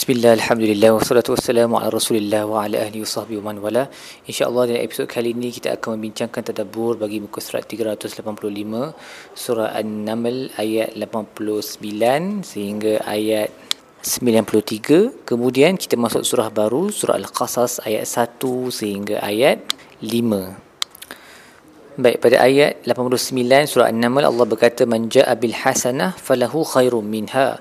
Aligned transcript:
Bismillah, 0.00 0.32
Alhamdulillah, 0.32 0.96
wassalatu 0.96 1.36
wassalamu 1.36 1.76
ala 1.76 1.92
rasulillah 1.92 2.48
wa 2.48 2.64
ala 2.64 2.88
ahli 2.88 3.04
wa 3.04 3.08
sahbihi 3.12 3.36
wa 3.44 3.52
man 3.52 3.60
wala. 3.60 3.84
InsyaAllah 4.24 4.72
dalam 4.72 4.80
episod 4.80 5.04
kali 5.04 5.36
ini 5.36 5.52
kita 5.52 5.76
akan 5.76 6.00
membincangkan 6.00 6.40
tadabur 6.40 6.96
bagi 6.96 7.20
muka 7.20 7.44
surat 7.44 7.68
385 7.68 8.96
Surah 9.36 9.76
An-Naml 9.76 10.56
ayat 10.56 10.96
89 10.96 12.48
sehingga 12.48 13.04
ayat 13.04 13.52
93 14.00 15.28
Kemudian 15.28 15.76
kita 15.76 16.00
masuk 16.00 16.24
surah 16.24 16.48
baru, 16.48 16.88
surah 16.88 17.20
Al-Qasas 17.20 17.84
ayat 17.84 18.08
1 18.08 18.40
sehingga 18.72 19.20
ayat 19.20 19.60
5 20.00 22.00
Baik, 22.00 22.24
pada 22.24 22.40
ayat 22.40 22.80
89 22.88 23.68
surah 23.68 23.92
An-Naml 23.92 24.24
Allah 24.24 24.48
berkata 24.48 24.88
Man 24.88 25.12
ja'a 25.12 25.36
bil 25.36 25.52
hasanah 25.52 26.16
falahu 26.16 26.64
khairum 26.64 27.04
minha 27.04 27.60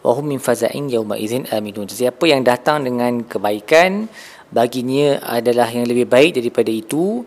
wahum 0.00 0.32
min 0.32 0.40
faza'in 0.40 0.88
yawma 0.88 1.16
idzin 1.20 1.44
aminun. 1.52 1.88
Siapa 1.88 2.24
yang 2.28 2.44
datang 2.44 2.84
dengan 2.84 3.24
kebaikan 3.24 4.08
baginya 4.50 5.20
adalah 5.22 5.68
yang 5.70 5.86
lebih 5.86 6.08
baik 6.08 6.40
daripada 6.40 6.72
itu 6.72 7.24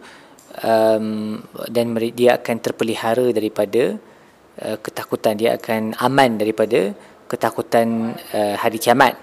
um, 0.62 1.40
dan 1.70 1.86
dia 2.14 2.42
akan 2.42 2.56
terpelihara 2.60 3.30
daripada 3.32 3.98
uh, 4.62 4.78
ketakutan. 4.82 5.38
Dia 5.38 5.58
akan 5.58 5.98
aman 6.02 6.38
daripada 6.38 6.94
ketakutan 7.30 8.18
uh, 8.34 8.56
hari 8.58 8.82
kiamat. 8.82 9.18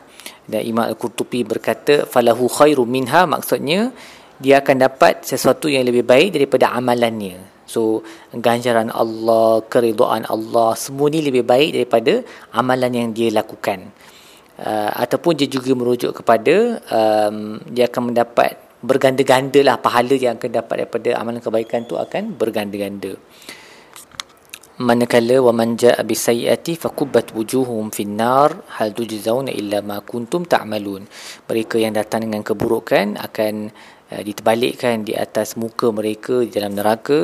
Dan 0.50 0.66
Imam 0.66 0.86
Al-Qurtubi 0.86 1.46
berkata 1.46 2.05
falahu 2.06 2.50
khairu 2.50 2.82
minha 2.82 3.22
maksudnya 3.24 3.94
dia 4.41 4.58
akan 4.64 4.77
dapat 4.88 5.22
sesuatu 5.22 5.69
yang 5.70 5.86
lebih 5.86 6.02
baik 6.02 6.34
daripada 6.34 6.74
amalannya 6.74 7.59
So 7.70 8.02
ganjaran 8.34 8.91
Allah, 8.91 9.62
keridhaan 9.70 10.27
Allah 10.27 10.74
semua 10.74 11.06
ni 11.15 11.23
lebih 11.23 11.47
baik 11.47 11.70
daripada 11.78 12.27
amalan 12.51 12.91
yang 12.91 13.09
dia 13.15 13.30
lakukan. 13.30 13.95
Uh, 14.61 14.92
ataupun 15.06 15.38
dia 15.38 15.48
juga 15.48 15.73
merujuk 15.73 16.12
kepada 16.20 16.83
um, 16.92 17.56
dia 17.70 17.88
akan 17.88 18.12
mendapat 18.12 18.61
berganda-ganda 18.84 19.61
lah 19.64 19.77
pahala 19.81 20.12
yang 20.12 20.36
akan 20.36 20.53
dapat 20.53 20.84
daripada 20.84 21.09
amalan 21.17 21.41
kebaikan 21.41 21.89
tu 21.89 21.97
akan 21.97 22.36
berganda-ganda. 22.36 23.17
Manakala 24.81 25.37
wa 25.44 25.53
man 25.53 25.77
jaa 25.81 26.00
bi 26.05 26.16
sayyiati 26.16 26.77
fakubbat 26.77 27.37
wujuhum 27.37 27.92
fin 27.92 28.16
nar 28.16 28.64
hal 28.81 28.92
tujzauna 28.97 29.53
illa 29.53 29.81
ma 29.81 30.00
kuntum 30.05 30.44
ta'malun. 30.44 31.09
Mereka 31.48 31.77
yang 31.81 31.97
datang 31.97 32.28
dengan 32.28 32.44
keburukan 32.44 33.16
akan 33.16 33.55
uh, 34.12 34.22
diterbalikkan 34.25 35.09
di 35.09 35.16
atas 35.16 35.56
muka 35.56 35.89
mereka 35.89 36.44
di 36.44 36.53
dalam 36.53 36.77
neraka 36.77 37.20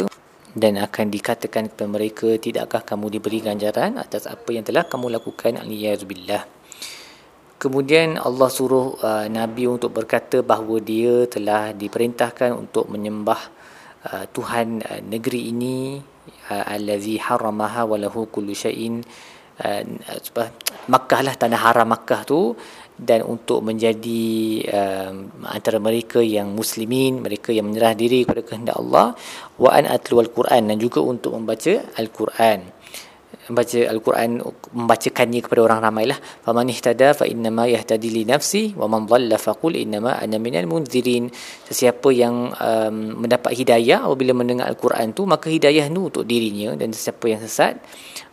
dan 0.56 0.80
akan 0.80 1.12
dikatakan 1.12 1.68
kepada 1.68 1.84
mereka 1.84 2.28
tidakkah 2.40 2.80
kamu 2.80 3.20
diberi 3.20 3.44
ganjaran 3.44 4.00
atas 4.00 4.24
apa 4.24 4.48
yang 4.56 4.64
telah 4.64 4.88
kamu 4.88 5.12
lakukan? 5.12 5.60
Aliyazubillah 5.60 6.56
kemudian 7.56 8.20
Allah 8.20 8.48
suruh 8.52 9.00
uh, 9.00 9.26
nabi 9.32 9.64
untuk 9.66 9.96
berkata 9.96 10.44
bahawa 10.44 10.76
dia 10.80 11.24
telah 11.26 11.72
diperintahkan 11.72 12.52
untuk 12.52 12.86
menyembah 12.92 13.40
uh, 14.12 14.24
Tuhan 14.28 14.84
uh, 14.84 15.00
negeri 15.02 15.50
ini 15.50 15.98
uh, 16.52 16.64
allazi 16.68 17.16
haramaha 17.16 17.88
walahu 17.88 18.28
kullu 18.28 18.52
syai'in 18.52 19.00
uh, 19.62 19.82
Makkah 20.86 21.20
lah 21.26 21.34
tanah 21.34 21.60
haram 21.60 21.88
Makkah 21.88 22.22
tu. 22.24 22.56
Dan 22.96 23.28
untuk 23.28 23.60
menjadi 23.60 24.24
um, 24.72 25.28
antara 25.44 25.76
mereka 25.76 26.16
yang 26.24 26.56
muslimin 26.56 27.20
mereka 27.20 27.52
yang 27.52 27.68
menyerah 27.68 27.92
diri 27.92 28.24
kepada 28.24 28.40
kehendak 28.40 28.72
Allah 28.80 29.12
wa 29.60 29.68
an 29.68 29.84
atlu 29.84 30.16
al-Quran 30.16 30.72
dan 30.72 30.80
juga 30.80 31.04
untuk 31.04 31.36
membaca 31.36 31.76
al-Quran. 32.00 32.72
Membaca 33.52 33.78
al-Quran 33.92 34.40
membacakannya 34.72 35.44
kepada 35.44 35.60
orang 35.60 35.80
ramai 35.84 36.08
lah 36.08 36.16
faman 36.16 36.72
ihtada 36.72 37.12
fa 37.12 37.28
inna 37.28 37.52
ma 37.52 37.68
yahtadi 37.68 38.08
li 38.08 38.24
nafsi 38.24 38.72
wa 38.72 38.88
man 38.88 39.04
dhalla 39.04 39.36
fa 39.36 39.52
qul 39.52 39.76
inna 39.76 40.00
ma 40.00 40.16
ana 40.16 40.40
minal 40.40 40.64
munzirin. 40.64 41.28
Sesiapa 41.68 42.08
yang 42.16 42.48
um, 42.56 43.28
mendapat 43.28 43.60
hidayah 43.60 44.08
apabila 44.08 44.32
mendengar 44.32 44.72
al-Quran 44.72 45.12
tu 45.12 45.28
maka 45.28 45.52
hidayah 45.52 45.92
tu 45.92 46.00
untuk 46.00 46.24
dirinya 46.24 46.72
dan 46.80 46.96
sesiapa 46.96 47.28
yang 47.28 47.44
sesat 47.44 47.76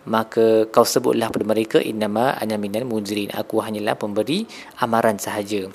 maka 0.08 0.68
kau 0.68 0.84
sebutlah 0.84 1.32
pada 1.32 1.46
mereka 1.48 1.78
innama 1.80 2.36
ana 2.36 2.60
minal 2.60 2.84
munzirin. 2.88 3.32
Aku 3.32 3.64
hanyalah 3.64 3.96
pemberi 3.96 4.44
amaran 4.84 5.20
sahaja. 5.20 5.68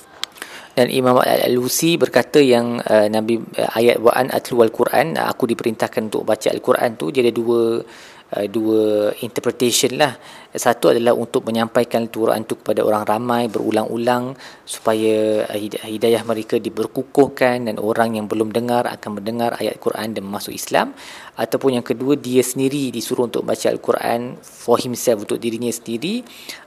Dan 0.78 0.94
Imam 0.94 1.18
Al-Alusi 1.18 1.98
berkata 1.98 2.38
yang 2.38 2.78
uh, 2.78 3.10
Nabi 3.10 3.34
uh, 3.34 3.70
ayat 3.74 3.98
wa 3.98 4.14
an 4.14 4.30
atlu 4.30 4.62
al-Quran 4.62 5.18
aku 5.18 5.50
diperintahkan 5.50 6.06
untuk 6.06 6.22
baca 6.22 6.54
al-Quran 6.54 6.94
tu 6.94 7.10
dia 7.10 7.26
ada 7.26 7.34
dua 7.34 7.82
dua 8.28 9.16
interpretation 9.24 9.96
lah. 9.96 10.12
Satu 10.52 10.92
adalah 10.92 11.16
untuk 11.16 11.48
menyampaikan 11.48 12.08
Al-Quran 12.08 12.44
itu 12.44 12.60
kepada 12.60 12.84
orang 12.84 13.04
ramai 13.08 13.48
berulang-ulang 13.48 14.36
supaya 14.68 15.48
uh, 15.48 15.60
hidayah 15.88 16.20
mereka 16.28 16.60
diberkukuhkan 16.60 17.72
dan 17.72 17.80
orang 17.80 18.20
yang 18.20 18.28
belum 18.28 18.52
dengar 18.52 18.84
akan 18.84 19.20
mendengar 19.20 19.56
ayat 19.56 19.80
Quran 19.80 20.12
dan 20.12 20.28
masuk 20.28 20.52
Islam. 20.52 20.92
Ataupun 21.40 21.80
yang 21.80 21.86
kedua 21.86 22.20
dia 22.20 22.44
sendiri 22.44 22.92
disuruh 22.92 23.32
untuk 23.32 23.48
baca 23.48 23.72
Al-Quran 23.72 24.36
for 24.44 24.76
himself 24.76 25.24
untuk 25.24 25.40
dirinya 25.40 25.72
sendiri 25.72 26.20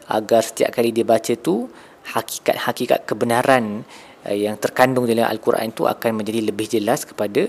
agar 0.10 0.42
setiap 0.42 0.74
kali 0.74 0.90
dia 0.90 1.06
baca 1.06 1.38
tu 1.38 1.70
hakikat-hakikat 2.10 3.06
kebenaran 3.06 3.86
uh, 4.26 4.34
yang 4.34 4.58
terkandung 4.58 5.06
dalam 5.06 5.30
Al-Quran 5.30 5.70
itu 5.70 5.86
akan 5.86 6.26
menjadi 6.26 6.42
lebih 6.42 6.66
jelas 6.66 7.06
kepada 7.06 7.46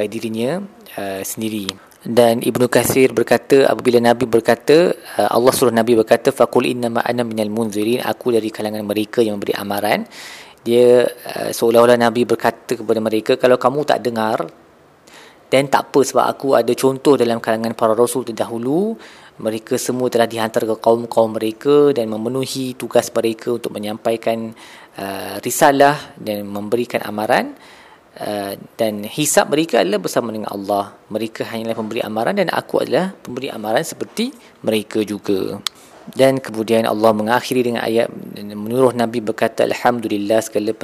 uh, 0.00 0.06
dirinya 0.08 0.64
uh, 0.96 1.20
sendiri 1.20 1.89
dan 2.00 2.40
Ibnu 2.40 2.72
Katsir 2.72 3.12
berkata 3.12 3.68
apabila 3.68 4.00
Nabi 4.00 4.24
berkata 4.24 4.88
uh, 5.20 5.28
Allah 5.36 5.52
suruh 5.52 5.74
Nabi 5.74 5.92
berkata 5.92 6.32
faqul 6.32 6.64
innama 6.64 7.04
ana 7.04 7.20
minal 7.28 7.52
munzirin 7.52 8.00
aku 8.00 8.32
dari 8.32 8.48
kalangan 8.48 8.80
mereka 8.88 9.20
yang 9.20 9.36
memberi 9.36 9.52
amaran. 9.52 10.08
Dia 10.64 11.04
uh, 11.04 11.50
seolah-olah 11.52 12.00
Nabi 12.00 12.24
berkata 12.24 12.72
kepada 12.72 13.04
mereka 13.04 13.36
kalau 13.36 13.60
kamu 13.60 13.84
tak 13.84 14.00
dengar 14.00 14.48
dan 15.52 15.68
tak 15.68 15.92
apa 15.92 16.00
sebab 16.00 16.24
aku 16.24 16.48
ada 16.56 16.72
contoh 16.72 17.20
dalam 17.20 17.36
kalangan 17.36 17.76
para 17.76 17.92
rasul 17.92 18.24
terdahulu 18.24 18.96
mereka 19.44 19.76
semua 19.76 20.08
telah 20.08 20.30
dihantar 20.30 20.64
ke 20.64 20.76
kaum-kaum 20.80 21.36
mereka 21.36 21.92
dan 21.92 22.08
memenuhi 22.08 22.80
tugas 22.80 23.12
mereka 23.12 23.60
untuk 23.60 23.76
menyampaikan 23.76 24.56
uh, 24.96 25.36
risalah 25.44 26.16
dan 26.16 26.48
memberikan 26.48 27.04
amaran 27.04 27.52
Uh, 28.10 28.58
dan 28.74 29.06
hisap 29.06 29.46
mereka 29.54 29.86
adalah 29.86 30.02
bersama 30.02 30.34
dengan 30.34 30.50
Allah. 30.50 30.98
Mereka 31.14 31.46
hanyalah 31.46 31.78
pemberi 31.78 32.02
amaran 32.02 32.34
dan 32.34 32.50
aku 32.50 32.82
adalah 32.82 33.14
pemberi 33.14 33.46
amaran 33.54 33.86
seperti 33.86 34.34
mereka 34.66 35.06
juga. 35.06 35.62
Dan 36.10 36.42
kemudian 36.42 36.90
Allah 36.90 37.14
mengakhiri 37.14 37.70
dengan 37.70 37.86
ayat 37.86 38.10
menyuruh 38.34 38.96
Nabi 38.96 39.22
berkata 39.22 39.62
alhamdulillah 39.62 40.42
segala 40.42 40.74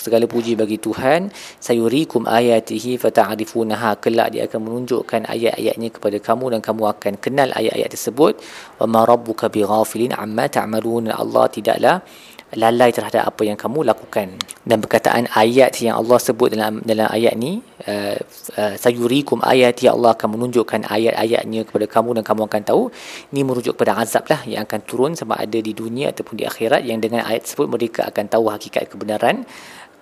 segala 0.00 0.24
puji 0.24 0.56
bagi 0.56 0.80
Tuhan 0.80 1.28
sayurikum 1.60 2.24
ayatihi 2.24 2.96
fata'rifunaha 2.96 4.00
kelak 4.00 4.32
dia 4.32 4.48
akan 4.48 4.60
menunjukkan 4.64 5.28
ayat-ayatnya 5.28 5.92
kepada 5.92 6.16
kamu 6.22 6.56
dan 6.56 6.60
kamu 6.64 6.82
akan 6.88 7.12
kenal 7.20 7.48
ayat-ayat 7.52 7.90
tersebut 7.92 8.40
wa 8.80 8.86
ma 8.88 9.00
rabbuka 9.04 9.52
bighafilin 9.52 10.16
amma 10.16 10.48
ta'malun 10.48 11.12
Allah 11.12 11.44
tidaklah 11.52 11.96
lalai 12.58 12.92
terhadap 12.92 13.24
apa 13.24 13.42
yang 13.48 13.56
kamu 13.56 13.86
lakukan. 13.88 14.36
Dan 14.62 14.78
perkataan 14.84 15.26
ayat 15.32 15.72
yang 15.80 15.98
Allah 16.00 16.18
sebut 16.20 16.52
dalam 16.52 16.84
dalam 16.84 17.08
ayat 17.08 17.34
ni 17.34 17.64
uh, 17.88 18.18
uh, 18.60 18.74
sayurikum 18.76 19.40
ayat 19.42 19.80
ya 19.80 19.96
Allah 19.96 20.12
akan 20.12 20.38
menunjukkan 20.38 20.86
ayat-ayatnya 20.86 21.64
kepada 21.64 21.86
kamu 21.88 22.20
dan 22.20 22.24
kamu 22.24 22.42
akan 22.48 22.62
tahu. 22.62 22.82
Ni 23.32 23.40
merujuk 23.42 23.74
kepada 23.76 23.98
azab 24.04 24.28
lah 24.28 24.40
yang 24.44 24.68
akan 24.68 24.80
turun 24.84 25.12
sama 25.16 25.40
ada 25.40 25.58
di 25.58 25.72
dunia 25.72 26.12
ataupun 26.12 26.36
di 26.36 26.44
akhirat 26.44 26.84
yang 26.84 27.00
dengan 27.00 27.24
ayat 27.24 27.48
tersebut 27.48 27.66
mereka 27.68 28.08
akan 28.12 28.24
tahu 28.28 28.44
hakikat 28.52 28.92
kebenaran 28.92 29.48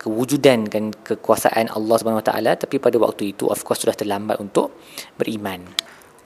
kewujudan 0.01 0.65
dan 0.65 0.97
kekuasaan 0.97 1.69
Allah 1.77 1.95
Subhanahu 2.01 2.25
Wa 2.25 2.29
Taala. 2.33 2.53
Tapi 2.57 2.81
pada 2.81 2.97
waktu 2.97 3.37
itu 3.37 3.47
of 3.47 3.61
course 3.63 3.85
sudah 3.85 3.95
terlambat 3.95 4.41
untuk 4.41 4.75
beriman 5.21 5.61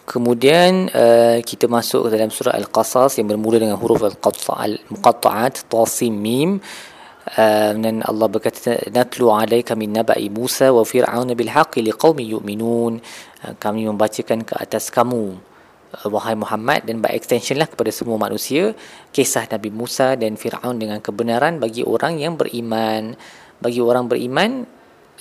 Kemudian 0.04 0.92
uh, 0.92 1.41
kita 1.41 1.65
masuk 1.65 2.06
ke 2.06 2.20
dalam 2.20 2.28
surah 2.28 2.53
Al-Qasas 2.53 3.16
yang 3.16 3.25
bermula 3.25 3.56
dengan 3.56 3.81
huruf 3.81 4.04
Al-Muqatta'at, 4.04 5.65
Tasim, 5.65 6.12
Mim. 6.12 6.60
Uh, 7.25 7.73
dan 7.81 8.05
Allah 8.05 8.29
berkata, 8.29 8.84
Natlu 8.93 9.32
alaika 9.32 9.73
min 9.73 9.96
naba'i 9.96 10.29
Musa 10.29 10.69
wa 10.69 10.84
fir'aun 10.84 11.32
bil 11.32 11.49
haqi 11.49 11.81
liqawmi 11.81 12.20
yu'minun. 12.37 13.00
Uh, 13.00 13.56
kami 13.56 13.88
membacakan 13.88 14.44
ke 14.44 14.52
atas 14.61 14.93
kamu, 14.93 15.40
uh, 15.96 16.08
wahai 16.12 16.37
Muhammad, 16.37 16.84
dan 16.84 17.00
by 17.00 17.08
extension 17.17 17.56
lah 17.56 17.64
kepada 17.64 17.88
semua 17.88 18.20
manusia, 18.20 18.76
kisah 19.08 19.49
Nabi 19.49 19.73
Musa 19.73 20.20
dan 20.20 20.37
Fir'aun 20.37 20.76
dengan 20.76 21.00
kebenaran 21.00 21.56
bagi 21.56 21.81
orang 21.81 22.20
yang 22.20 22.37
beriman. 22.37 23.17
Bagi 23.56 23.81
orang 23.81 24.05
beriman, 24.05 24.69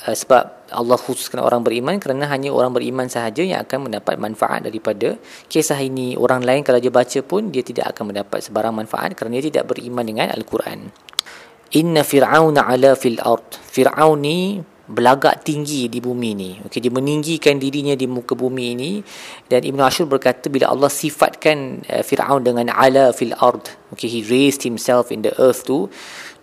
uh, 0.05 0.15
sebab 0.15 0.73
Allah 0.73 0.97
khususkan 0.97 1.45
orang 1.45 1.61
beriman 1.61 2.01
kerana 2.01 2.25
hanya 2.29 2.49
orang 2.49 2.73
beriman 2.73 3.05
sahaja 3.05 3.45
yang 3.45 3.61
akan 3.61 3.89
mendapat 3.89 4.17
manfaat 4.17 4.65
daripada 4.65 5.15
kisah 5.47 5.77
ini. 5.77 6.17
Orang 6.17 6.41
lain 6.41 6.65
kalau 6.65 6.81
dia 6.81 6.89
baca 6.89 7.19
pun 7.21 7.53
dia 7.53 7.61
tidak 7.61 7.93
akan 7.93 8.13
mendapat 8.13 8.41
sebarang 8.41 8.73
manfaat 8.73 9.13
kerana 9.13 9.37
dia 9.39 9.53
tidak 9.53 9.77
beriman 9.77 10.03
dengan 10.03 10.27
Al-Quran. 10.33 10.89
Inna 11.77 12.01
fir'auna 12.01 12.65
ala 12.69 12.97
fil 12.97 13.21
ard. 13.21 13.57
Fir'aun 13.61 14.21
ni 14.21 14.61
belagak 14.83 15.47
tinggi 15.47 15.87
di 15.87 16.03
bumi 16.03 16.31
ni. 16.35 16.51
Okay, 16.67 16.83
dia 16.83 16.91
meninggikan 16.91 17.55
dirinya 17.55 17.95
di 17.95 18.05
muka 18.05 18.35
bumi 18.35 18.75
ini. 18.75 18.91
Dan 19.47 19.63
Ibn 19.63 19.79
Ashur 19.87 20.05
berkata 20.05 20.51
bila 20.51 20.69
Allah 20.69 20.91
sifatkan 20.91 21.81
uh, 21.87 22.03
Fir'aun 22.03 22.43
dengan 22.45 22.69
ala 22.73 23.13
fil 23.15 23.33
ard 23.37 23.69
okay, 23.93 24.09
he 24.09 24.25
raised 24.25 24.65
himself 24.65 25.13
in 25.13 25.21
the 25.21 25.33
earth 25.37 25.65
tu 25.69 25.87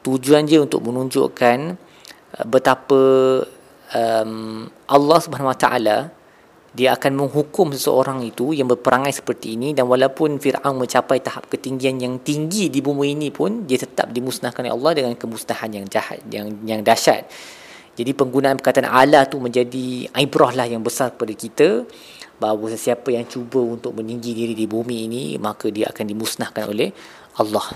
tujuan 0.01 0.49
dia 0.49 0.65
untuk 0.65 0.81
menunjukkan 0.81 1.77
betapa 2.47 3.01
um, 3.95 4.67
Allah 4.87 5.19
Subhanahu 5.21 5.51
Wa 5.53 5.59
Taala 5.59 5.99
dia 6.71 6.95
akan 6.95 7.27
menghukum 7.27 7.75
seseorang 7.75 8.23
itu 8.23 8.55
yang 8.55 8.71
berperangai 8.71 9.11
seperti 9.11 9.59
ini 9.59 9.75
dan 9.75 9.91
walaupun 9.91 10.39
Fir'aun 10.39 10.79
mencapai 10.79 11.19
tahap 11.19 11.51
ketinggian 11.51 11.99
yang 11.99 12.23
tinggi 12.23 12.71
di 12.71 12.79
bumi 12.79 13.19
ini 13.19 13.35
pun 13.35 13.67
dia 13.67 13.75
tetap 13.75 14.15
dimusnahkan 14.15 14.63
oleh 14.63 14.75
Allah 14.79 14.93
dengan 15.03 15.15
kemusnahan 15.19 15.83
yang 15.83 15.87
jahat 15.91 16.23
yang 16.31 16.47
yang 16.63 16.87
dahsyat. 16.87 17.27
Jadi 17.99 18.15
penggunaan 18.15 18.55
perkataan 18.63 18.87
Allah 18.87 19.27
tu 19.27 19.43
menjadi 19.43 20.07
ibrah 20.15 20.55
lah 20.55 20.71
yang 20.71 20.79
besar 20.79 21.11
kepada 21.11 21.35
kita 21.35 21.69
bahawa 22.39 22.71
sesiapa 22.71 23.13
yang 23.13 23.27
cuba 23.27 23.61
untuk 23.61 23.99
meninggi 23.99 24.33
diri 24.33 24.55
di 24.55 24.65
bumi 24.71 25.11
ini 25.11 25.23
maka 25.37 25.69
dia 25.69 25.91
akan 25.91 26.07
dimusnahkan 26.07 26.71
oleh 26.71 26.95
Allah 27.37 27.67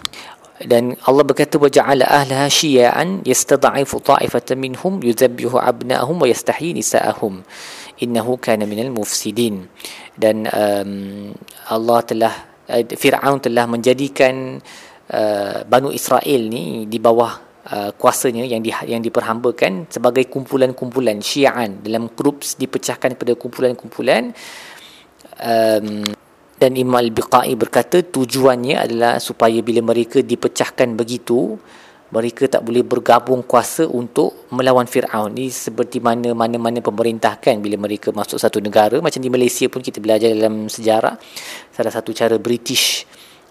dan 0.63 0.95
Allah 1.03 1.27
berkata 1.27 1.59
wa 1.59 1.67
ja'ala 1.67 2.07
ahlaha 2.07 2.47
syi'an 2.47 3.27
yastad'ifu 3.27 3.99
ta'ifatan 3.99 4.55
minhum 4.55 5.03
yuzabbihu 5.03 5.59
abna'ahum 5.59 6.15
wa 6.15 6.31
yastahyi 6.31 6.79
nisa'ahum. 6.79 7.43
Innahu 7.99 8.39
kana 8.39 8.63
minal 8.63 8.95
mufsidin. 8.95 9.67
Dan 10.15 10.47
um, 10.47 11.35
Allah 11.67 11.99
telah 12.07 12.35
uh, 12.71 12.83
Firaun 12.87 13.43
telah 13.43 13.67
menjadikan 13.67 14.63
uh, 15.11 15.67
Banu 15.67 15.91
Israel 15.91 16.47
ni 16.47 16.87
di 16.87 17.03
bawah 17.03 17.35
uh, 17.75 17.91
kuasanya 17.99 18.47
yang 18.47 18.63
di, 18.63 18.71
yang 18.71 19.03
diperhambakan 19.03 19.91
sebagai 19.91 20.31
kumpulan-kumpulan 20.31 21.19
syi'an 21.19 21.83
dalam 21.83 22.15
grup 22.15 22.47
dipecahkan 22.47 23.19
kepada 23.19 23.35
kumpulan-kumpulan 23.35 24.31
um, 25.43 26.14
dan 26.65 26.81
Imam 26.81 26.97
Al-Biqai 26.97 27.53
berkata 27.61 28.01
tujuannya 28.01 28.81
adalah 28.81 29.21
supaya 29.21 29.61
bila 29.61 29.85
mereka 29.85 30.25
dipecahkan 30.25 30.97
begitu 30.97 31.61
mereka 32.09 32.49
tak 32.49 32.65
boleh 32.65 32.81
bergabung 32.81 33.45
kuasa 33.45 33.85
untuk 33.85 34.49
melawan 34.49 34.89
Fir'aun. 34.89 35.35
Ni 35.35 35.53
seperti 35.53 36.01
mana 36.01 36.33
mana-mana 36.33 36.81
pemerintah 36.81 37.37
kan 37.37 37.61
bila 37.61 37.75
mereka 37.77 38.17
masuk 38.17 38.39
satu 38.41 38.65
negara. 38.65 39.03
Macam 39.03 39.21
di 39.21 39.29
Malaysia 39.29 39.69
pun 39.69 39.85
kita 39.85 39.99
belajar 39.99 40.33
dalam 40.33 40.73
sejarah 40.73 41.21
salah 41.75 41.93
satu 41.93 42.17
cara 42.17 42.41
British 42.41 43.05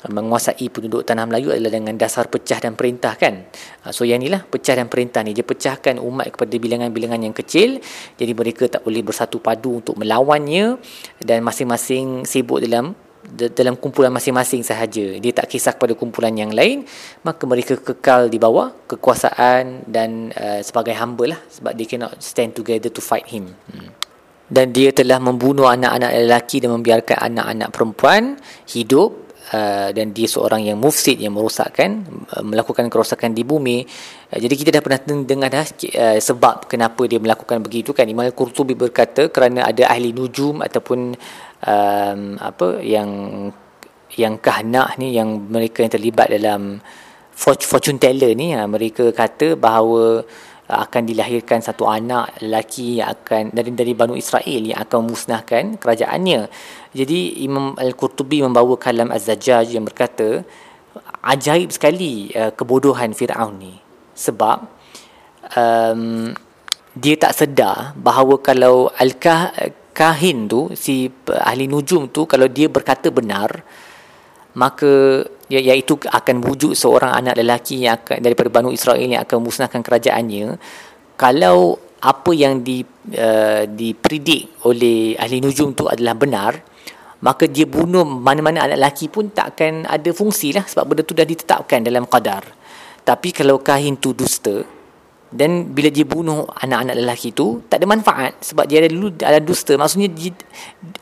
menguasai 0.04 0.68
penduduk 0.68 1.08
tanah 1.08 1.24
Melayu 1.24 1.56
adalah 1.56 1.72
dengan 1.80 1.96
dasar 1.96 2.28
pecah 2.28 2.60
dan 2.60 2.76
perintah 2.76 3.16
kan? 3.16 3.48
Ha, 3.88 3.96
so 3.96 4.04
yang 4.04 4.20
inilah 4.20 4.44
pecah 4.44 4.76
dan 4.76 4.92
perintah 4.92 5.24
ni. 5.24 5.32
Dia 5.32 5.48
pecahkan 5.48 5.96
umat 5.96 6.36
kepada 6.36 6.56
bilangan-bilangan 6.60 7.24
yang 7.24 7.36
kecil. 7.36 7.80
Jadi 8.20 8.32
mereka 8.36 8.68
tak 8.68 8.84
boleh 8.84 9.00
bersatu 9.00 9.40
padu 9.40 9.80
untuk 9.80 9.96
melawannya 9.96 10.76
dan 11.24 11.40
masing-masing 11.46 12.28
sibuk 12.28 12.60
dalam 12.60 12.96
dalam 13.34 13.76
kumpulan 13.76 14.14
masing-masing 14.14 14.62
sahaja. 14.62 15.18
Dia 15.18 15.32
tak 15.34 15.50
kisah 15.50 15.74
kepada 15.74 15.98
kumpulan 15.98 16.34
yang 16.38 16.54
lain 16.54 16.86
maka 17.26 17.44
mereka 17.50 17.74
kekal 17.76 18.30
di 18.30 18.38
bawah 18.38 18.72
kekuasaan 18.86 19.90
dan 19.90 20.30
uh, 20.38 20.62
sebagai 20.62 20.94
hamba 20.94 21.34
lah 21.34 21.40
sebab 21.50 21.74
they 21.74 21.90
cannot 21.90 22.14
stand 22.22 22.54
together 22.54 22.94
to 22.94 23.02
fight 23.02 23.26
him. 23.28 23.54
Hmm. 23.74 23.90
dan 24.54 24.70
dia 24.70 24.94
telah 24.94 25.18
membunuh 25.18 25.66
anak-anak 25.66 26.14
lelaki 26.14 26.62
dan 26.62 26.78
membiarkan 26.78 27.18
anak-anak 27.32 27.70
perempuan 27.74 28.38
hidup 28.70 29.24
Uh, 29.54 29.92
dan 29.92 30.16
dia 30.16 30.24
seorang 30.24 30.64
yang 30.64 30.80
mufsid 30.80 31.20
yang 31.20 31.36
merosakkan 31.36 32.00
uh, 32.32 32.40
melakukan 32.48 32.88
kerosakan 32.88 33.36
di 33.36 33.44
bumi. 33.44 33.84
Uh, 34.32 34.40
jadi 34.40 34.56
kita 34.56 34.70
dah 34.72 34.82
pernah 34.82 35.00
dengar 35.04 35.52
dah 35.52 35.68
uh, 35.68 36.18
sebab 36.18 36.72
kenapa 36.72 37.04
dia 37.12 37.20
melakukan 37.20 37.60
begitu 37.60 37.92
kan. 37.92 38.08
Imam 38.08 38.24
Al-Qurtubi 38.24 38.72
berkata 38.72 39.28
kerana 39.28 39.68
ada 39.68 39.92
ahli 39.92 40.16
nujum 40.16 40.64
ataupun 40.64 41.20
um, 41.64 42.38
apa 42.40 42.80
yang 42.84 43.10
yang 44.14 44.38
kahnak 44.38 45.02
ni 45.02 45.18
yang 45.18 45.50
mereka 45.50 45.82
yang 45.82 45.94
terlibat 45.94 46.30
dalam 46.30 46.84
fortune 47.34 47.98
teller 47.98 48.38
ni 48.38 48.54
uh, 48.54 48.70
mereka 48.70 49.10
kata 49.10 49.58
bahawa 49.58 50.22
akan 50.64 51.04
dilahirkan 51.04 51.60
satu 51.60 51.86
anak 51.86 52.40
lelaki 52.40 53.04
yang 53.04 53.12
akan 53.12 53.52
dari 53.52 53.76
dari 53.76 53.94
Banu 53.94 54.16
Israel 54.16 54.62
yang 54.64 54.80
akan 54.80 55.12
memusnahkan 55.12 55.64
kerajaannya 55.76 56.48
jadi 56.94 57.20
Imam 57.42 57.74
Al-Qurtubi 57.74 58.46
membawa 58.46 58.78
kalam 58.78 59.10
Az-Zajjaj 59.10 59.74
yang 59.74 59.84
berkata 59.84 60.46
ajaib 61.26 61.74
sekali 61.74 62.30
uh, 62.38 62.54
kebodohan 62.54 63.18
Firaun 63.18 63.58
ni. 63.58 63.74
Sebab 64.14 64.58
um, 65.58 66.30
dia 66.94 67.16
tak 67.18 67.34
sedar 67.34 67.98
bahawa 67.98 68.38
kalau 68.38 68.94
al-kahin 69.94 70.50
tu 70.50 70.74
si 70.74 71.06
ahli 71.30 71.70
nujum 71.70 72.10
tu 72.10 72.26
kalau 72.26 72.50
dia 72.50 72.66
berkata 72.66 73.14
benar 73.14 73.62
maka 74.58 75.22
iaitu 75.54 76.02
akan 76.02 76.42
wujud 76.42 76.74
seorang 76.74 77.14
anak 77.14 77.38
lelaki 77.38 77.86
yang 77.86 78.02
akan 78.02 78.26
daripada 78.26 78.50
Banu 78.50 78.74
Israel 78.74 79.06
yang 79.06 79.22
akan 79.22 79.42
memusnahkan 79.42 79.82
kerajaannya. 79.82 80.58
Kalau 81.14 81.78
apa 82.02 82.32
yang 82.34 82.66
di 82.66 82.82
uh, 83.18 83.70
dipredik 83.70 84.66
oleh 84.66 85.14
ahli 85.14 85.42
nujum 85.42 85.78
tu 85.78 85.86
adalah 85.86 86.18
benar 86.18 86.54
maka 87.22 87.46
dia 87.46 87.70
bunuh 87.70 88.02
mana-mana 88.02 88.66
anak 88.66 88.82
lelaki 88.82 89.14
pun 89.14 89.30
tak 89.30 89.58
akan 89.58 89.86
ada 89.86 90.10
fungsi 90.10 90.58
lah 90.58 90.66
sebab 90.66 90.90
benda 90.90 91.02
tu 91.06 91.14
dah 91.14 91.26
ditetapkan 91.26 91.86
dalam 91.86 92.10
qadar. 92.10 92.42
Tapi 93.06 93.30
kalau 93.30 93.62
kahin 93.62 94.02
tu 94.02 94.18
dusta 94.18 94.66
dan 95.34 95.74
bila 95.74 95.90
dia 95.90 96.06
bunuh 96.06 96.46
anak-anak 96.62 96.94
lelaki 96.94 97.34
tu 97.34 97.66
tak 97.66 97.82
ada 97.82 97.90
manfaat 97.90 98.38
sebab 98.46 98.70
dia 98.70 98.86
ada 98.86 98.90
dulu 98.94 99.10
ada 99.18 99.42
dusta 99.42 99.74
maksudnya 99.74 100.14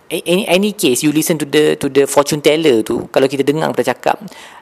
any, 0.07 0.43
any 0.47 0.71
case 0.71 1.03
you 1.03 1.11
listen 1.11 1.35
to 1.35 1.47
the 1.47 1.75
to 1.75 1.91
the 1.91 2.07
fortune 2.07 2.39
teller 2.39 2.79
tu 2.83 3.11
kalau 3.11 3.27
kita 3.27 3.43
dengar 3.43 3.71
kita 3.75 3.95
cakap 3.95 4.19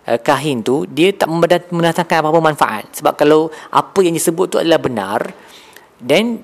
uh, 0.09 0.19
kahin 0.21 0.65
tu 0.65 0.89
dia 0.89 1.13
tak 1.13 1.29
mendatangkan 1.69 2.17
apa-apa 2.25 2.39
manfaat. 2.41 2.83
Sebab 2.97 3.13
kalau 3.13 3.53
apa 3.69 3.99
yang 4.01 4.17
disebut 4.17 4.45
tu 4.49 4.57
adalah 4.57 4.81
benar 4.81 5.19
then 6.01 6.41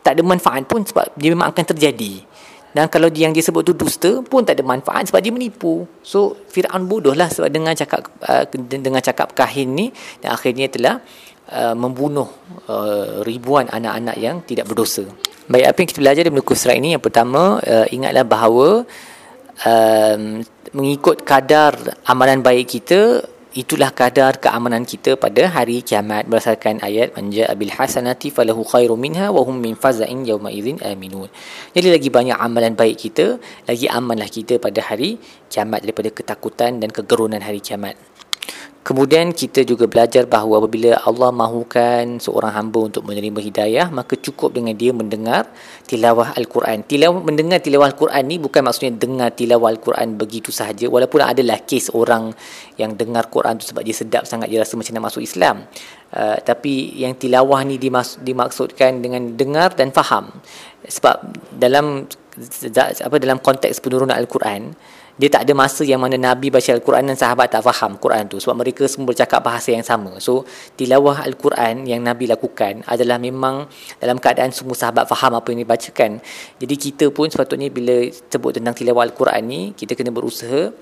tak 0.00 0.16
ada 0.16 0.22
manfaat 0.24 0.64
pun 0.64 0.80
sebab 0.80 1.12
dia 1.16 1.28
memang 1.32 1.52
akan 1.52 1.64
terjadi. 1.76 2.24
Dan 2.70 2.86
kalau 2.86 3.10
yang 3.10 3.34
dia 3.34 3.42
sebut 3.42 3.66
tu 3.66 3.74
dusta 3.74 4.22
pun 4.22 4.46
tak 4.46 4.54
ada 4.54 4.62
manfaat 4.62 5.10
sebab 5.10 5.18
dia 5.18 5.34
menipu. 5.34 5.90
So 6.06 6.38
Firaun 6.54 6.86
bodohlah 6.86 7.26
sebab 7.26 7.50
dengan 7.50 7.74
cakap 7.74 8.06
uh, 8.22 8.46
dengan 8.70 9.02
cakap 9.02 9.34
kahin 9.34 9.74
ni 9.74 9.90
dan 10.22 10.38
akhirnya 10.38 10.70
telah 10.70 11.02
uh, 11.52 11.74
membunuh 11.76 12.30
uh, 12.70 13.20
ribuan 13.26 13.66
anak-anak 13.68 14.16
yang 14.16 14.42
tidak 14.46 14.70
berdosa. 14.70 15.06
Baik 15.50 15.66
apa 15.66 15.78
yang 15.82 15.88
kita 15.90 16.00
belajar 16.00 16.22
dari 16.26 16.34
buku 16.34 16.54
surat 16.54 16.78
ini 16.78 16.94
yang 16.94 17.02
pertama 17.02 17.58
uh, 17.58 17.86
ingatlah 17.90 18.22
bahawa 18.22 18.68
um, 19.66 20.22
mengikut 20.70 21.26
kadar 21.26 21.74
amalan 22.06 22.38
baik 22.38 22.70
kita 22.78 23.26
itulah 23.50 23.90
kadar 23.90 24.38
keamanan 24.38 24.86
kita 24.86 25.18
pada 25.18 25.50
hari 25.50 25.82
kiamat 25.82 26.30
berdasarkan 26.30 26.78
ayat 26.86 27.18
manja 27.18 27.50
abil 27.50 27.74
hasanati 27.74 28.30
falahu 28.30 28.62
khairu 28.62 28.94
minha 28.94 29.26
wa 29.34 29.42
hum 29.42 29.58
min 29.58 29.74
faza'in 29.74 30.22
yawma 30.22 30.54
idzin 30.54 30.78
aminun. 30.86 31.26
Jadi 31.74 31.90
lagi 31.90 32.08
banyak 32.14 32.38
amalan 32.38 32.78
baik 32.78 33.10
kita, 33.10 33.42
lagi 33.66 33.90
amanlah 33.90 34.30
kita 34.30 34.62
pada 34.62 34.78
hari 34.86 35.18
kiamat 35.50 35.82
daripada 35.82 36.14
ketakutan 36.14 36.78
dan 36.78 36.94
kegerunan 36.94 37.42
hari 37.42 37.58
kiamat. 37.58 37.98
Kemudian 38.80 39.36
kita 39.36 39.60
juga 39.60 39.84
belajar 39.84 40.24
bahawa 40.24 40.64
apabila 40.64 40.96
Allah 41.04 41.28
mahukan 41.28 42.16
seorang 42.16 42.48
hamba 42.56 42.88
untuk 42.88 43.04
menerima 43.04 43.36
hidayah, 43.36 43.86
maka 43.92 44.16
cukup 44.16 44.56
dengan 44.56 44.72
dia 44.72 44.88
mendengar 44.96 45.52
tilawah 45.84 46.32
Al-Quran. 46.32 46.88
Tilawah 46.88 47.20
mendengar 47.20 47.60
tilawah 47.60 47.92
Al-Quran 47.92 48.24
ni 48.24 48.40
bukan 48.40 48.64
maksudnya 48.64 48.96
dengar 48.96 49.36
tilawah 49.36 49.68
Al-Quran 49.68 50.16
begitu 50.16 50.48
sahaja. 50.48 50.88
Walaupun 50.88 51.20
adalah 51.20 51.60
kes 51.60 51.92
orang 51.92 52.32
yang 52.80 52.96
dengar 52.96 53.28
Quran 53.28 53.60
tu 53.60 53.68
sebab 53.68 53.84
dia 53.84 53.92
sedap 53.92 54.24
sangat 54.24 54.48
dia 54.48 54.64
rasa 54.64 54.80
macam 54.80 54.96
nak 54.96 55.04
masuk 55.12 55.22
Islam. 55.28 55.68
Uh, 56.10 56.40
tapi 56.40 56.96
yang 56.96 57.12
tilawah 57.20 57.60
ni 57.68 57.76
dimaksudkan 57.76 59.04
dengan 59.04 59.36
dengar 59.36 59.76
dan 59.76 59.92
faham. 59.92 60.32
Sebab 60.88 61.36
dalam 61.52 62.08
apa 63.04 63.16
dalam 63.20 63.38
konteks 63.38 63.80
penurunan 63.80 64.16
Al-Quran, 64.16 64.72
dia 65.20 65.28
tak 65.28 65.44
ada 65.44 65.52
masa 65.52 65.84
yang 65.84 66.00
mana 66.00 66.16
Nabi 66.16 66.48
baca 66.48 66.72
Al-Quran 66.72 67.12
dan 67.12 67.16
sahabat 67.20 67.52
tak 67.52 67.60
faham 67.60 68.00
Quran 68.00 68.24
tu. 68.24 68.40
Sebab 68.40 68.56
mereka 68.56 68.88
semua 68.88 69.12
bercakap 69.12 69.44
bahasa 69.44 69.68
yang 69.76 69.84
sama. 69.84 70.16
So 70.16 70.48
tilawah 70.80 71.20
Al-Quran 71.28 71.84
yang 71.84 72.00
Nabi 72.00 72.24
lakukan 72.24 72.80
adalah 72.88 73.20
memang 73.20 73.68
dalam 74.00 74.16
keadaan 74.16 74.48
semua 74.48 74.72
sahabat 74.72 75.04
faham 75.04 75.36
apa 75.36 75.52
yang 75.52 75.60
dibacakan. 75.68 76.24
Jadi 76.56 76.74
kita 76.80 77.12
pun 77.12 77.28
sepatutnya 77.28 77.68
bila 77.68 78.08
sebut 78.08 78.56
tentang 78.56 78.72
tilawah 78.72 79.04
Al-Quran 79.04 79.42
ni 79.44 79.60
kita 79.76 79.92
kena 79.92 80.08
berusaha 80.08 80.72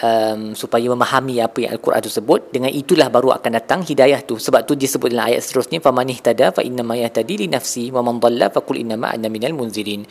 um, 0.00 0.56
supaya 0.56 0.88
memahami 0.88 1.44
apa 1.44 1.68
yang 1.68 1.76
Al-Quran 1.76 2.00
tu 2.00 2.12
sebut. 2.12 2.48
Dengan 2.48 2.72
itulah 2.72 3.12
baru 3.12 3.36
akan 3.36 3.52
datang 3.52 3.84
hidayah 3.84 4.24
tu. 4.24 4.40
Sebab 4.40 4.64
tu 4.64 4.80
dia 4.80 4.88
sebut 4.88 5.12
dalam 5.12 5.28
ayat 5.28 5.44
seterusnya 5.44 5.84
famanih 5.84 6.24
tada 6.24 6.56
fa 6.56 6.64
inna 6.64 6.80
ma 6.80 6.96
yahtadi 6.96 7.44
li 7.44 7.46
nafsi 7.52 7.92
wa 7.92 8.00
man 8.00 8.16
dhalla 8.16 8.48
fa 8.48 8.64
qul 8.64 8.80
inna 8.80 8.96
ma 8.96 9.12
ana 9.12 9.28
minal 9.28 9.52
munzirin 9.52 10.08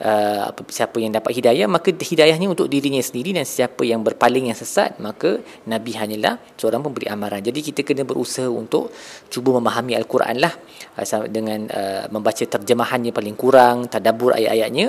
uh, 0.00 0.50
siapa 0.68 0.96
yang 1.00 1.12
dapat 1.12 1.32
hidayah 1.38 1.66
maka 1.68 1.92
hidayahnya 1.92 2.48
untuk 2.48 2.66
dirinya 2.72 3.00
sendiri 3.00 3.36
dan 3.36 3.44
siapa 3.44 3.84
yang 3.84 4.00
berpaling 4.00 4.50
yang 4.50 4.58
sesat 4.58 4.96
maka 4.98 5.40
nabi 5.68 5.92
hanyalah 5.96 6.40
seorang 6.56 6.80
pemberi 6.84 7.06
amaran 7.12 7.40
jadi 7.44 7.60
kita 7.60 7.80
kena 7.86 8.04
berusaha 8.08 8.48
untuk 8.48 8.92
cuba 9.32 9.60
memahami 9.60 9.92
al-Quran 10.00 10.36
lah 10.44 10.54
uh, 10.98 11.26
dengan 11.28 11.68
uh, 11.70 12.04
membaca 12.08 12.44
terjemahannya 12.44 13.12
paling 13.12 13.36
kurang 13.36 13.88
tadabbur 13.92 14.36
ayat-ayatnya 14.36 14.86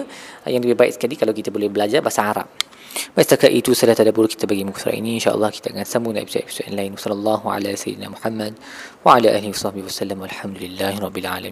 uh, 0.48 0.50
yang 0.50 0.62
lebih 0.64 0.78
baik 0.80 0.96
sekali 0.96 1.16
kalau 1.20 1.36
kita 1.36 1.52
boleh 1.52 1.68
belajar 1.68 2.00
bahasa 2.00 2.24
Arab 2.28 2.50
Baik 2.92 3.24
setakat 3.24 3.52
itu 3.56 3.72
sahaja 3.72 4.04
tadabbur 4.04 4.28
kita 4.28 4.44
bagi 4.44 4.68
muka 4.68 4.84
surat 4.84 5.00
ini. 5.00 5.16
InsyaAllah 5.16 5.48
kita 5.48 5.72
akan 5.72 5.88
sambung 5.88 6.12
dalam 6.12 6.28
episod-episod 6.28 6.68
lain. 6.76 6.92
Wassalamualaikum 7.00 7.48
warahmatullahi 7.48 8.12
wabarakatuh. 8.12 8.52
Wa 9.00 9.12
ala 9.16 9.28
alihi 9.32 9.52
wasallam. 9.88 10.20
Alhamdulillahi 10.28 10.98
rabbil 11.00 11.28
alamin. 11.28 11.50